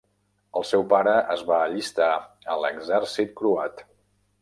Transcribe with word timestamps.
El 0.59 0.63
seu 0.69 0.85
pare 0.93 1.13
es 1.35 1.45
va 1.51 1.61
allistar 1.67 2.09
a 2.55 2.59
l'exèrcit 2.65 3.41
croat. 3.43 3.89